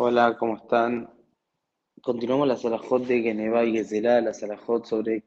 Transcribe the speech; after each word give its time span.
Hola, 0.00 0.36
¿cómo 0.38 0.58
están? 0.58 1.12
Continuamos 2.00 2.46
la 2.46 2.56
salahot 2.56 3.04
de 3.04 3.20
Geneva 3.20 3.64
y 3.64 3.72
Gezerá, 3.72 4.20
la 4.20 4.32
salahot 4.32 4.84
sobre 4.84 5.24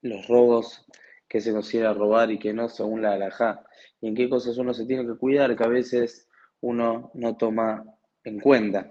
los 0.00 0.26
robos 0.26 0.84
que 1.28 1.40
se 1.40 1.52
considera 1.52 1.94
robar 1.94 2.32
y 2.32 2.38
que 2.40 2.52
no 2.52 2.68
según 2.68 3.02
la 3.02 3.12
halajá. 3.12 3.64
Y 4.00 4.08
en 4.08 4.16
qué 4.16 4.28
cosas 4.28 4.58
uno 4.58 4.74
se 4.74 4.86
tiene 4.86 5.06
que 5.06 5.16
cuidar 5.16 5.56
que 5.56 5.62
a 5.62 5.68
veces 5.68 6.28
uno 6.62 7.12
no 7.14 7.36
toma 7.36 7.84
en 8.24 8.40
cuenta. 8.40 8.90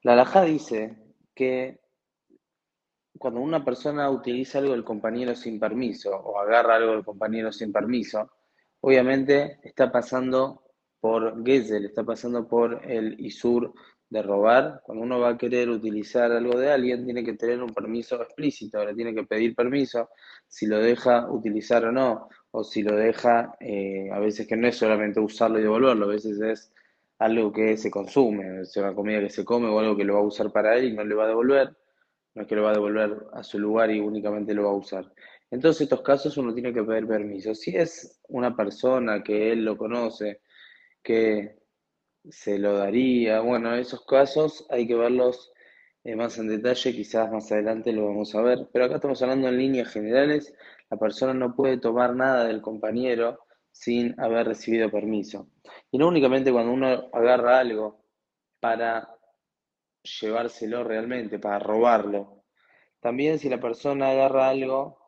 La 0.00 0.14
halajá 0.14 0.44
dice 0.44 0.96
que 1.34 1.78
cuando 3.18 3.40
una 3.40 3.62
persona 3.62 4.08
utiliza 4.08 4.60
algo 4.60 4.72
del 4.72 4.82
compañero 4.82 5.34
sin 5.34 5.60
permiso 5.60 6.16
o 6.16 6.40
agarra 6.40 6.76
algo 6.76 6.92
del 6.92 7.04
compañero 7.04 7.52
sin 7.52 7.70
permiso, 7.70 8.30
obviamente 8.80 9.60
está 9.62 9.92
pasando 9.92 10.65
por 11.06 11.48
está 11.48 12.02
pasando 12.02 12.48
por 12.48 12.80
el 12.84 13.14
Isur 13.20 13.72
de 14.10 14.22
robar. 14.22 14.80
Cuando 14.82 15.04
uno 15.04 15.20
va 15.20 15.30
a 15.30 15.38
querer 15.38 15.70
utilizar 15.70 16.32
algo 16.32 16.58
de 16.58 16.72
alguien, 16.72 17.04
tiene 17.04 17.22
que 17.22 17.34
tener 17.34 17.62
un 17.62 17.72
permiso 17.72 18.20
explícito, 18.20 18.84
le 18.84 18.92
tiene 18.92 19.14
que 19.14 19.22
pedir 19.22 19.54
permiso 19.54 20.08
si 20.48 20.66
lo 20.66 20.80
deja 20.80 21.30
utilizar 21.30 21.84
o 21.84 21.92
no, 21.92 22.28
o 22.50 22.64
si 22.64 22.82
lo 22.82 22.96
deja, 22.96 23.54
eh, 23.60 24.10
a 24.12 24.18
veces 24.18 24.48
que 24.48 24.56
no 24.56 24.66
es 24.66 24.76
solamente 24.76 25.20
usarlo 25.20 25.60
y 25.60 25.62
devolverlo, 25.62 26.06
a 26.06 26.08
veces 26.08 26.40
es 26.40 26.72
algo 27.20 27.52
que 27.52 27.76
se 27.76 27.88
consume, 27.88 28.62
es 28.62 28.76
una 28.76 28.92
comida 28.92 29.20
que 29.20 29.30
se 29.30 29.44
come 29.44 29.68
o 29.68 29.78
algo 29.78 29.96
que 29.96 30.04
lo 30.04 30.14
va 30.14 30.20
a 30.20 30.24
usar 30.24 30.50
para 30.50 30.76
él 30.76 30.86
y 30.86 30.92
no 30.92 31.04
le 31.04 31.14
va 31.14 31.24
a 31.24 31.28
devolver, 31.28 31.76
no 32.34 32.42
es 32.42 32.48
que 32.48 32.56
lo 32.56 32.64
va 32.64 32.70
a 32.70 32.74
devolver 32.74 33.26
a 33.32 33.44
su 33.44 33.60
lugar 33.60 33.92
y 33.92 34.00
únicamente 34.00 34.54
lo 34.54 34.64
va 34.64 34.70
a 34.70 34.74
usar. 34.74 35.12
Entonces, 35.52 35.82
estos 35.82 36.02
casos 36.02 36.36
uno 36.36 36.52
tiene 36.52 36.74
que 36.74 36.82
pedir 36.82 37.06
permiso. 37.06 37.54
Si 37.54 37.76
es 37.76 38.20
una 38.28 38.56
persona 38.56 39.22
que 39.22 39.52
él 39.52 39.64
lo 39.64 39.76
conoce, 39.76 40.40
que 41.06 41.56
se 42.28 42.58
lo 42.58 42.76
daría. 42.78 43.40
Bueno, 43.40 43.74
esos 43.76 44.04
casos 44.04 44.66
hay 44.70 44.88
que 44.88 44.96
verlos 44.96 45.52
eh, 46.02 46.16
más 46.16 46.36
en 46.38 46.48
detalle, 46.48 46.92
quizás 46.92 47.30
más 47.30 47.50
adelante 47.52 47.92
lo 47.92 48.06
vamos 48.06 48.34
a 48.34 48.42
ver, 48.42 48.68
pero 48.72 48.86
acá 48.86 48.96
estamos 48.96 49.22
hablando 49.22 49.48
en 49.48 49.56
líneas 49.56 49.88
generales, 49.88 50.52
la 50.90 50.96
persona 50.98 51.32
no 51.32 51.54
puede 51.54 51.78
tomar 51.78 52.16
nada 52.16 52.44
del 52.44 52.60
compañero 52.60 53.38
sin 53.70 54.18
haber 54.20 54.48
recibido 54.48 54.90
permiso. 54.90 55.48
Y 55.92 55.98
no 55.98 56.08
únicamente 56.08 56.50
cuando 56.52 56.72
uno 56.72 57.08
agarra 57.12 57.60
algo 57.60 58.04
para 58.58 59.08
llevárselo 60.02 60.82
realmente, 60.82 61.38
para 61.38 61.60
robarlo. 61.60 62.44
También 63.00 63.38
si 63.38 63.48
la 63.48 63.60
persona 63.60 64.10
agarra 64.10 64.48
algo 64.48 64.98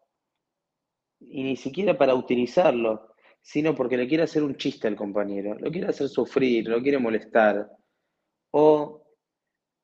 y 1.19 1.42
ni 1.42 1.56
siquiera 1.56 1.98
para 1.98 2.14
utilizarlo, 2.14 3.08
sino 3.49 3.75
porque 3.75 3.97
le 3.97 4.07
quiere 4.07 4.25
hacer 4.25 4.43
un 4.43 4.57
chiste 4.57 4.89
al 4.89 4.95
compañero, 4.95 5.55
lo 5.59 5.71
quiere 5.71 5.89
hacer 5.89 6.11
sufrir, 6.11 6.69
lo 6.69 6.83
quiere 6.83 6.99
molestar, 6.99 7.71
o 8.51 9.07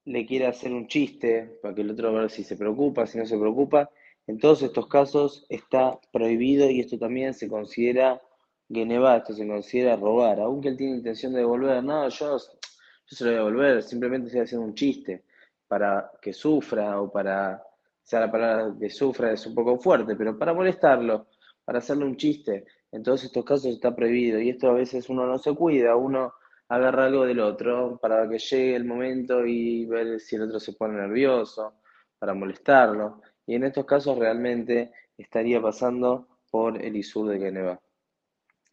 le 0.04 0.26
quiere 0.26 0.46
hacer 0.46 0.70
un 0.70 0.86
chiste 0.86 1.60
para 1.62 1.74
que 1.74 1.80
el 1.80 1.90
otro 1.92 2.12
vea 2.12 2.28
si 2.28 2.44
se 2.44 2.58
preocupa, 2.58 3.06
si 3.06 3.16
no 3.16 3.24
se 3.24 3.38
preocupa. 3.38 3.88
En 4.26 4.38
todos 4.38 4.62
estos 4.62 4.86
casos 4.86 5.46
está 5.48 5.98
prohibido 6.12 6.68
y 6.68 6.80
esto 6.80 6.98
también 6.98 7.32
se 7.32 7.48
considera 7.48 8.20
geneva, 8.68 9.16
esto 9.16 9.32
se 9.32 9.46
considera 9.46 9.96
robar, 9.96 10.40
aunque 10.40 10.68
él 10.68 10.76
tiene 10.76 10.96
intención 10.96 11.32
de 11.32 11.38
devolver, 11.38 11.82
no, 11.82 12.06
yo, 12.10 12.38
se 12.38 13.24
lo 13.24 13.30
voy 13.30 13.34
a 13.34 13.44
devolver, 13.44 13.82
simplemente 13.82 14.26
estoy 14.26 14.42
haciendo 14.42 14.66
un 14.66 14.74
chiste 14.74 15.24
para 15.66 16.10
que 16.20 16.34
sufra 16.34 17.00
o 17.00 17.10
para, 17.10 17.62
sea, 18.02 18.20
la 18.20 18.30
palabra 18.30 18.76
que 18.78 18.90
sufra 18.90 19.32
es 19.32 19.46
un 19.46 19.54
poco 19.54 19.78
fuerte, 19.78 20.16
pero 20.16 20.38
para 20.38 20.52
molestarlo, 20.52 21.28
para 21.64 21.78
hacerle 21.78 22.04
un 22.04 22.18
chiste. 22.18 22.66
En 22.94 23.02
todos 23.02 23.24
estos 23.24 23.44
casos 23.44 23.66
está 23.66 23.96
prohibido 23.96 24.38
y 24.38 24.50
esto 24.50 24.70
a 24.70 24.74
veces 24.74 25.08
uno 25.08 25.26
no 25.26 25.36
se 25.36 25.52
cuida, 25.52 25.96
uno 25.96 26.32
agarra 26.68 27.06
algo 27.06 27.26
del 27.26 27.40
otro 27.40 27.98
para 28.00 28.28
que 28.28 28.38
llegue 28.38 28.76
el 28.76 28.84
momento 28.84 29.44
y 29.44 29.84
ver 29.86 30.20
si 30.20 30.36
el 30.36 30.42
otro 30.42 30.60
se 30.60 30.74
pone 30.74 30.94
nervioso, 30.94 31.74
para 32.20 32.34
molestarlo. 32.34 33.20
Y 33.46 33.56
en 33.56 33.64
estos 33.64 33.84
casos 33.84 34.16
realmente 34.16 34.92
estaría 35.18 35.60
pasando 35.60 36.38
por 36.48 36.80
el 36.80 36.94
Isur 36.94 37.30
de 37.30 37.40
Geneva. 37.40 37.80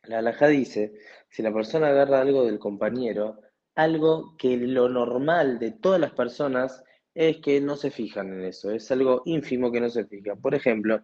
La 0.03 0.19
halajá 0.19 0.49
dice, 0.49 0.93
si 1.27 1.41
la 1.41 1.51
persona 1.51 1.87
agarra 1.87 2.21
algo 2.21 2.45
del 2.45 2.59
compañero, 2.59 3.39
algo 3.73 4.37
que 4.37 4.55
lo 4.55 4.87
normal 4.87 5.57
de 5.57 5.71
todas 5.71 5.99
las 5.99 6.11
personas 6.11 6.83
es 7.15 7.37
que 7.37 7.59
no 7.59 7.75
se 7.75 7.89
fijan 7.89 8.31
en 8.33 8.45
eso, 8.45 8.69
es 8.69 8.91
algo 8.91 9.23
ínfimo 9.25 9.71
que 9.71 9.81
no 9.81 9.89
se 9.89 10.05
fija. 10.05 10.35
Por 10.35 10.53
ejemplo, 10.53 11.01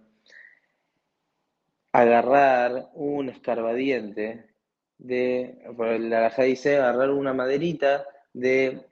agarrar 1.98 2.92
un 2.94 3.28
escarbadiente 3.30 4.46
de, 5.00 5.58
la 5.80 6.20
alhaja 6.20 6.44
dice, 6.44 6.78
agarrar 6.78 7.10
una 7.10 7.34
maderita 7.34 8.06
de 8.34 8.86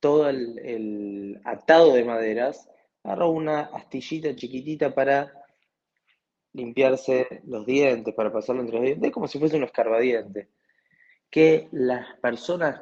todo 0.00 0.30
el, 0.30 1.38
atado 1.44 1.92
de 1.92 2.06
maderas, 2.06 2.70
agarro 3.04 3.28
una 3.28 3.60
astillita 3.74 4.34
chiquitita 4.34 4.94
para 4.94 5.30
limpiarse 6.54 7.42
los 7.44 7.66
dientes, 7.66 8.14
para 8.14 8.32
pasarlo 8.32 8.62
entre 8.62 8.76
los 8.76 8.86
dientes, 8.86 9.12
como 9.12 9.28
si 9.28 9.38
fuese 9.38 9.58
un 9.58 9.64
escarbadiente, 9.64 10.48
que 11.28 11.68
las 11.70 12.16
personas, 12.20 12.80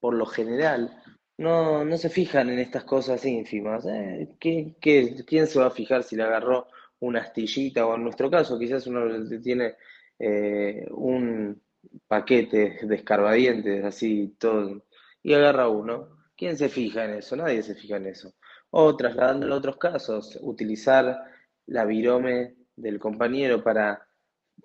por 0.00 0.14
lo 0.14 0.24
general, 0.24 1.02
no, 1.36 1.84
se 1.98 2.08
fijan 2.08 2.48
en 2.48 2.60
estas 2.60 2.84
cosas 2.84 3.26
ínfimas. 3.26 3.84
¿eh? 3.84 4.26
quién 4.40 5.46
se 5.48 5.58
va 5.58 5.66
a 5.66 5.70
fijar 5.70 6.02
si 6.02 6.16
le 6.16 6.22
agarró 6.22 6.66
una 7.04 7.20
astillita, 7.20 7.86
o 7.86 7.94
en 7.94 8.04
nuestro 8.04 8.30
caso, 8.30 8.58
quizás 8.58 8.86
uno 8.86 9.02
tiene 9.42 9.76
eh, 10.18 10.86
un 10.90 11.60
paquete 12.06 12.78
de 12.82 12.94
escarbadientes, 12.94 13.84
así 13.84 14.36
todo, 14.38 14.84
y 15.22 15.34
agarra 15.34 15.68
uno. 15.68 16.08
¿Quién 16.36 16.56
se 16.56 16.68
fija 16.68 17.04
en 17.04 17.14
eso? 17.14 17.36
Nadie 17.36 17.62
se 17.62 17.74
fija 17.74 17.96
en 17.96 18.06
eso. 18.06 18.34
O 18.70 18.96
trasladándolo 18.96 19.54
a 19.54 19.58
otros 19.58 19.76
casos, 19.76 20.38
utilizar 20.42 21.24
la 21.66 21.84
virome 21.84 22.56
del 22.76 22.98
compañero 22.98 23.62
para 23.62 24.06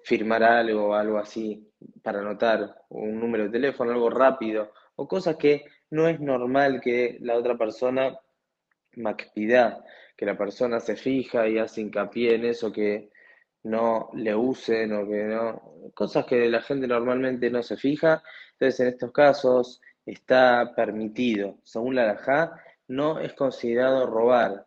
firmar 0.03 0.43
algo, 0.43 0.95
algo 0.95 1.17
así, 1.17 1.71
para 2.01 2.19
anotar 2.19 2.83
un 2.89 3.19
número 3.19 3.45
de 3.45 3.51
teléfono, 3.51 3.91
algo 3.91 4.09
rápido, 4.09 4.71
o 4.95 5.07
cosas 5.07 5.35
que 5.35 5.65
no 5.91 6.07
es 6.07 6.19
normal 6.19 6.81
que 6.81 7.17
la 7.21 7.37
otra 7.37 7.57
persona 7.57 8.17
pida 9.33 9.83
que 10.15 10.25
la 10.25 10.37
persona 10.37 10.79
se 10.79 10.95
fija 10.95 11.47
y 11.47 11.57
hace 11.57 11.81
hincapié 11.81 12.35
en 12.35 12.45
eso 12.45 12.71
que 12.71 13.09
no 13.63 14.09
le 14.13 14.35
usen 14.35 14.93
o 14.93 15.07
que 15.07 15.23
no, 15.23 15.91
cosas 15.93 16.25
que 16.25 16.49
la 16.49 16.61
gente 16.61 16.87
normalmente 16.87 17.49
no 17.49 17.63
se 17.63 17.77
fija. 17.77 18.23
Entonces, 18.53 18.79
en 18.81 18.87
estos 18.87 19.11
casos 19.11 19.81
está 20.05 20.73
permitido. 20.75 21.57
Según 21.63 21.95
la 21.95 22.03
Alajá, 22.03 22.61
no 22.87 23.19
es 23.19 23.33
considerado 23.33 24.05
robar. 24.07 24.65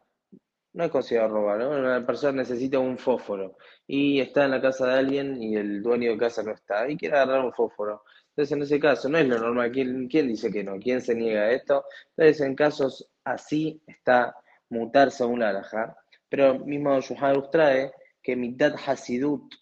No 0.75 0.85
es 0.85 0.91
considerado 0.91 1.35
robar. 1.35 1.67
Una 1.67 2.07
persona 2.07 2.33
necesita 2.43 2.79
un 2.79 2.97
fósforo 2.99 3.57
y 3.87 4.21
está 4.21 4.45
en 4.45 4.53
la 4.53 4.63
casa 4.63 4.87
de 4.87 4.99
alguien 4.99 5.43
y 5.43 5.57
el 5.57 5.83
dueño 5.83 6.13
de 6.13 6.19
casa 6.19 6.43
no 6.43 6.53
está 6.53 6.89
y 6.89 6.97
quiere 6.97 7.17
agarrar 7.17 7.45
un 7.45 7.53
fósforo. 7.53 8.05
Entonces, 8.33 8.53
en 8.57 8.63
ese 8.63 8.81
caso, 8.81 9.09
no 9.11 9.19
es 9.19 9.29
lo 9.29 9.39
normal. 9.39 9.71
¿Quién, 9.71 10.09
quién 10.09 10.29
dice 10.29 10.51
que 10.51 10.65
no? 10.65 10.79
¿Quién 10.79 11.03
se 11.03 11.15
niega 11.15 11.43
a 11.43 11.53
esto? 11.53 11.85
Entonces, 12.17 12.41
en 12.41 12.55
casos 12.55 13.11
así 13.25 13.83
está 13.87 14.35
mutar 14.71 15.11
según 15.11 15.41
la 15.41 15.51
alhaja, 15.51 15.95
pero 16.29 16.59
mismo 16.59 16.99
Yohanus 16.99 17.51
trae 17.51 17.93
que 18.23 18.37
mitad 18.37 18.75
hasidut, 18.87 19.53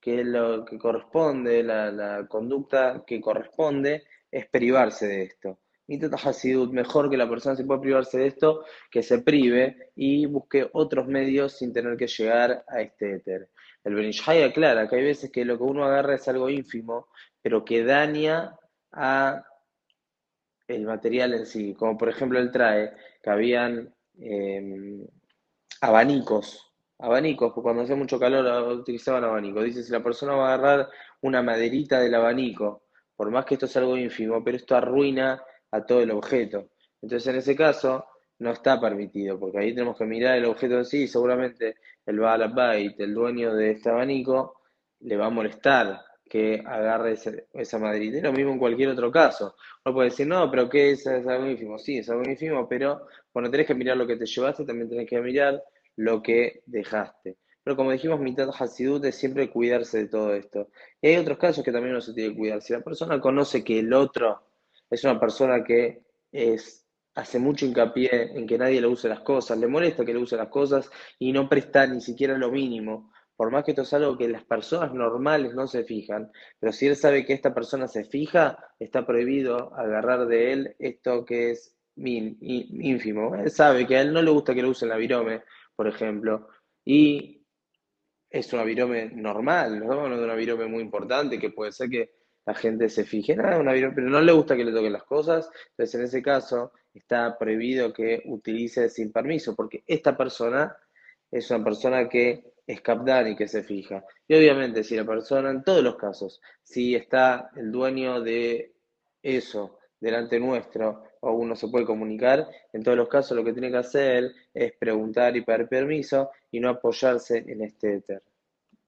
que 0.00 0.24
lo 0.24 0.64
que 0.64 0.78
corresponde, 0.78 1.62
la, 1.62 2.26
conducta 2.28 3.04
que 3.06 3.20
corresponde, 3.20 4.04
es 4.30 4.46
privarse 4.48 5.06
de 5.06 5.22
esto. 5.24 5.60
Mitad 5.88 6.12
hasidut, 6.14 6.72
mejor 6.72 7.10
que 7.10 7.18
la 7.18 7.28
persona 7.28 7.54
se 7.54 7.64
pueda 7.64 7.80
privarse 7.80 8.18
de 8.18 8.28
esto, 8.28 8.64
que 8.90 9.02
se 9.02 9.18
prive 9.18 9.90
y 9.94 10.24
busque 10.24 10.68
otros 10.72 11.06
medios 11.06 11.58
sin 11.58 11.72
tener 11.72 11.96
que 11.96 12.06
llegar 12.06 12.64
a 12.66 12.80
este 12.80 13.16
éter. 13.16 13.50
El 13.84 13.94
Benishai 13.94 14.42
aclara 14.42 14.88
que 14.88 14.96
hay 14.96 15.04
veces 15.04 15.30
que 15.30 15.44
lo 15.44 15.56
que 15.56 15.62
uno 15.62 15.84
agarra 15.84 16.16
es 16.16 16.26
algo 16.26 16.48
ínfimo, 16.48 17.08
pero 17.46 17.64
que 17.64 17.84
daña 17.84 18.58
a 18.90 19.44
el 20.66 20.84
material 20.84 21.34
en 21.34 21.46
sí, 21.46 21.74
como 21.74 21.96
por 21.96 22.08
ejemplo 22.08 22.40
él 22.40 22.50
trae 22.50 22.92
que 23.22 23.30
habían 23.30 23.94
Em, 24.18 25.06
abanicos, 25.82 26.72
abanicos, 26.98 27.52
porque 27.52 27.62
cuando 27.62 27.82
hacía 27.82 27.96
mucho 27.96 28.18
calor 28.18 28.72
utilizaban 28.72 29.24
abanicos. 29.24 29.64
Dice, 29.64 29.82
si 29.82 29.92
la 29.92 30.02
persona 30.02 30.34
va 30.34 30.50
a 30.50 30.54
agarrar 30.54 30.88
una 31.20 31.42
maderita 31.42 32.00
del 32.00 32.14
abanico, 32.14 32.84
por 33.14 33.30
más 33.30 33.44
que 33.44 33.54
esto 33.54 33.66
es 33.66 33.76
algo 33.76 33.96
ínfimo, 33.96 34.42
pero 34.42 34.56
esto 34.56 34.76
arruina 34.76 35.42
a 35.70 35.84
todo 35.84 36.00
el 36.00 36.10
objeto. 36.10 36.70
Entonces, 37.02 37.28
en 37.28 37.36
ese 37.36 37.54
caso, 37.54 38.06
no 38.38 38.52
está 38.52 38.80
permitido, 38.80 39.38
porque 39.38 39.58
ahí 39.58 39.74
tenemos 39.74 39.98
que 39.98 40.04
mirar 40.04 40.36
el 40.38 40.46
objeto 40.46 40.78
en 40.78 40.84
sí 40.86 41.02
y 41.04 41.08
seguramente 41.08 41.76
el 42.06 42.18
Baalabait, 42.18 42.98
el 43.00 43.14
dueño 43.14 43.54
de 43.54 43.72
este 43.72 43.90
abanico, 43.90 44.62
le 45.00 45.16
va 45.16 45.26
a 45.26 45.30
molestar 45.30 46.00
que 46.28 46.62
agarre 46.66 47.14
esa 47.54 47.78
maderita. 47.78 48.20
lo 48.20 48.32
mismo 48.32 48.52
en 48.52 48.58
cualquier 48.58 48.90
otro 48.90 49.10
caso. 49.10 49.56
Uno 49.84 49.94
puede 49.94 50.10
decir, 50.10 50.26
no, 50.26 50.50
pero 50.50 50.68
¿qué 50.68 50.90
es, 50.90 51.06
es 51.06 51.26
algo 51.26 51.46
ínfimo? 51.46 51.78
Sí, 51.78 51.98
es 51.98 52.10
algo 52.10 52.24
ínfimo, 52.24 52.68
pero 52.68 53.06
cuando 53.32 53.50
tenés 53.50 53.66
que 53.66 53.74
mirar 53.74 53.96
lo 53.96 54.06
que 54.06 54.16
te 54.16 54.26
llevaste, 54.26 54.64
también 54.64 54.88
tenés 54.88 55.08
que 55.08 55.20
mirar 55.20 55.62
lo 55.96 56.22
que 56.22 56.62
dejaste. 56.66 57.36
Pero 57.62 57.76
como 57.76 57.90
dijimos, 57.90 58.20
mitad 58.20 58.48
hasidut 58.56 59.04
es 59.06 59.16
siempre 59.16 59.50
cuidarse 59.50 59.98
de 59.98 60.08
todo 60.08 60.32
esto. 60.34 60.70
Y 61.02 61.08
hay 61.08 61.16
otros 61.16 61.36
casos 61.38 61.64
que 61.64 61.72
también 61.72 61.94
uno 61.94 62.00
se 62.00 62.14
tiene 62.14 62.30
que 62.30 62.38
cuidar. 62.38 62.62
Si 62.62 62.72
la 62.72 62.80
persona 62.80 63.20
conoce 63.20 63.64
que 63.64 63.80
el 63.80 63.92
otro 63.92 64.40
es 64.88 65.02
una 65.02 65.18
persona 65.18 65.64
que 65.64 66.02
es, 66.30 66.86
hace 67.14 67.38
mucho 67.38 67.66
hincapié 67.66 68.38
en 68.38 68.46
que 68.46 68.56
nadie 68.56 68.80
le 68.80 68.86
use 68.86 69.08
las 69.08 69.20
cosas, 69.20 69.58
le 69.58 69.66
molesta 69.66 70.04
que 70.04 70.12
le 70.12 70.20
use 70.20 70.36
las 70.36 70.48
cosas 70.48 70.88
y 71.18 71.32
no 71.32 71.48
presta 71.48 71.86
ni 71.86 72.00
siquiera 72.00 72.38
lo 72.38 72.52
mínimo. 72.52 73.10
Por 73.36 73.50
más 73.50 73.64
que 73.64 73.72
esto 73.72 73.82
es 73.82 73.92
algo 73.92 74.16
que 74.16 74.28
las 74.28 74.44
personas 74.44 74.94
normales 74.94 75.54
no 75.54 75.66
se 75.66 75.84
fijan, 75.84 76.30
pero 76.58 76.72
si 76.72 76.86
él 76.86 76.96
sabe 76.96 77.24
que 77.24 77.34
esta 77.34 77.54
persona 77.54 77.86
se 77.86 78.04
fija, 78.04 78.58
está 78.78 79.06
prohibido 79.06 79.74
agarrar 79.74 80.26
de 80.26 80.52
él 80.52 80.76
esto 80.78 81.24
que 81.24 81.50
es 81.50 81.76
ínfimo. 81.96 83.34
Él 83.34 83.50
sabe 83.50 83.86
que 83.86 83.96
a 83.96 84.00
él 84.00 84.12
no 84.12 84.22
le 84.22 84.30
gusta 84.30 84.54
que 84.54 84.62
le 84.62 84.68
usen 84.68 84.88
la 84.88 84.96
virome, 84.96 85.42
por 85.74 85.86
ejemplo, 85.86 86.48
y 86.84 87.44
es 88.30 88.52
una 88.52 88.64
virome 88.64 89.10
normal, 89.12 89.80
no 89.80 90.08
de 90.08 90.24
una 90.24 90.34
virome 90.34 90.66
muy 90.66 90.82
importante, 90.82 91.38
que 91.38 91.50
puede 91.50 91.72
ser 91.72 91.90
que 91.90 92.12
la 92.46 92.54
gente 92.54 92.88
se 92.88 93.04
fije, 93.04 93.36
nada, 93.36 93.58
una 93.58 93.72
virome, 93.72 93.94
pero 93.94 94.08
no 94.08 94.20
le 94.20 94.32
gusta 94.32 94.56
que 94.56 94.64
le 94.64 94.72
toquen 94.72 94.92
las 94.92 95.04
cosas, 95.04 95.50
entonces 95.70 95.94
en 95.96 96.06
ese 96.06 96.22
caso 96.22 96.72
está 96.94 97.36
prohibido 97.38 97.92
que 97.92 98.22
utilice 98.26 98.88
sin 98.88 99.12
permiso, 99.12 99.54
porque 99.54 99.82
esta 99.86 100.16
persona 100.16 100.74
es 101.30 101.50
una 101.50 101.64
persona 101.64 102.08
que 102.08 102.55
y 102.66 103.36
que 103.36 103.48
se 103.48 103.62
fija. 103.62 104.04
Y 104.26 104.34
obviamente 104.34 104.82
si 104.82 104.96
la 104.96 105.04
persona, 105.04 105.50
en 105.50 105.62
todos 105.62 105.82
los 105.82 105.96
casos, 105.96 106.40
si 106.62 106.94
está 106.94 107.50
el 107.56 107.70
dueño 107.70 108.20
de 108.20 108.72
eso 109.22 109.78
delante 110.00 110.38
nuestro 110.38 111.04
o 111.20 111.32
uno 111.32 111.56
se 111.56 111.68
puede 111.68 111.86
comunicar, 111.86 112.46
en 112.72 112.82
todos 112.82 112.96
los 112.96 113.08
casos 113.08 113.36
lo 113.36 113.44
que 113.44 113.52
tiene 113.52 113.70
que 113.70 113.78
hacer 113.78 114.32
es 114.52 114.72
preguntar 114.72 115.36
y 115.36 115.42
pedir 115.42 115.68
permiso 115.68 116.30
y 116.50 116.60
no 116.60 116.68
apoyarse 116.68 117.38
en 117.46 117.62
este 117.62 117.96
éter. 117.96 118.22